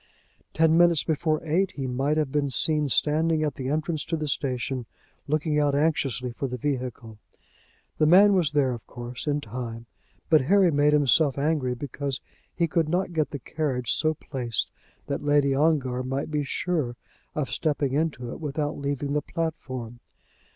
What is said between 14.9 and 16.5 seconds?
that Lady Ongar might be